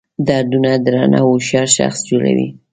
[0.27, 2.47] دردونه درنه هوښیار شخص جوړوي.